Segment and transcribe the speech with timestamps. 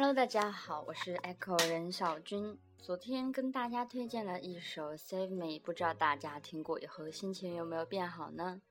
[0.00, 2.56] Hello，大家好，我是 Echo 任小军。
[2.78, 8.62] 昨天跟大家推荐了一首《Save Me》，不知道大家听过以后心情有没有变好呢？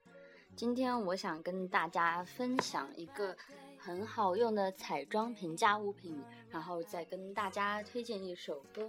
[0.55, 3.35] 今天我想跟大家分享一个
[3.77, 8.87] 很好用的彩妆平价物品，然后再跟大家推荐一首歌。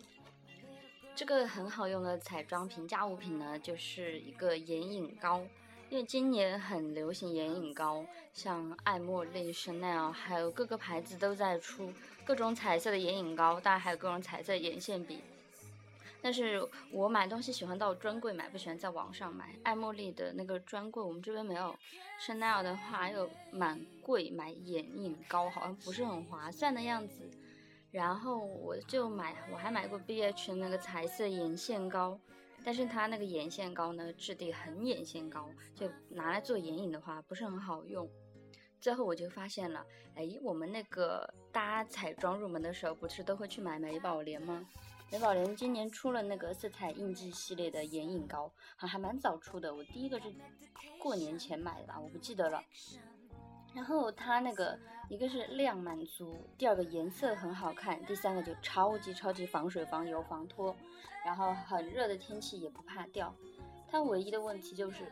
[1.16, 5.42] 这个很好用的彩妆平价物品呢，就是一个眼影膏。
[5.90, 11.90] 因为今年很流行眼影膏，像爱茉莉、Chanel，还有各个牌子都在出
[12.26, 15.20] 各种彩色的眼影膏，当然还有各种彩色眼线笔。
[16.20, 19.54] 但是我买东西喜欢到专柜买，不喜欢在网上买。
[19.62, 21.74] 爱茉莉的那个专柜我们这边没有
[22.20, 27.30] ，Chanel 的话又蛮贵，买眼影膏好像不是很划算的样子。
[27.90, 32.20] 然后我就买，我还买过 BH 那个彩色眼线膏。
[32.64, 38.08] 但是它那个眼线膏呢，质地很眼线膏，就拿来做眼影的话不是很好用。
[38.80, 44.64] 最后我就发现了，哎，我们那个搭彩妆入门的时候，不是都会去买美宝莲吗？
[45.10, 49.74] 美宝莲今年出了那个色彩印记系列的眼影膏，还还蛮早出的。
[49.74, 50.32] 我第一个是
[51.00, 52.62] 过年前买的吧，我不记得了。
[53.78, 54.76] 然后它那个
[55.08, 60.74] 一个是量满足，第二个颜色很好看，第三个就超级超级防水、防油、防脱，
[61.24, 63.32] 然后很热的天气也不怕掉。
[63.88, 65.04] 它唯一的问题就是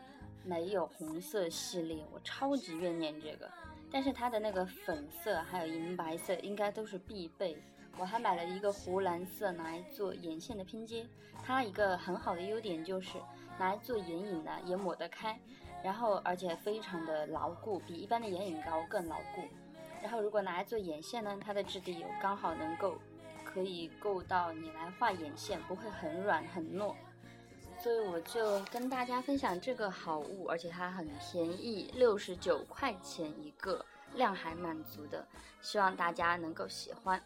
[0.43, 3.49] 没有红色系列，我超级怨念这个。
[3.89, 7.57] 但是它的那个粉色还有银白色应该都是必备。
[7.97, 11.07] 我还买了一个湖蓝色拿来做眼线的拼接，
[11.41, 13.17] 它一个很好的优点就是
[13.57, 15.39] 拿来做眼影呢也抹得开。
[15.87, 19.41] 然后，而且非常的牢固，比一般的眼影膏更牢固。
[20.03, 22.97] 然后，如果拿来做眼线呢，它的质地有刚好能够
[23.45, 26.93] 可以够到你来画眼线，不会很软很糯。
[27.79, 35.25] 所以我就跟大家分享这个好物，而且它很便宜，六十九块钱一个，量还满足的，
[35.61, 37.23] 希望大家能够喜欢。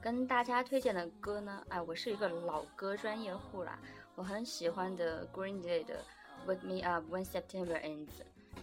[0.00, 3.76] 跟大家推荐的歌呢，哎，我是一个老歌专业户啦，
[4.14, 6.04] 我很喜欢的 Green Day 的。
[6.46, 8.08] Wake me up when September ends，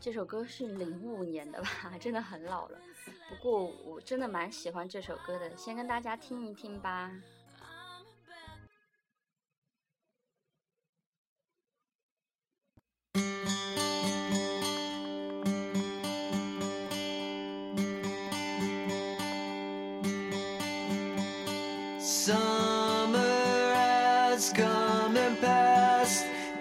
[0.02, 2.78] 这首歌是零五年的吧， 真的很老了。
[3.30, 7.12] 不过我真的蛮喜欢这首歌的，先跟大家听一听吧。
[22.00, 22.67] Some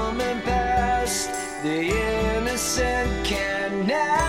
[0.00, 1.26] come and pass.
[1.62, 1.78] The
[2.36, 4.19] innocent can never.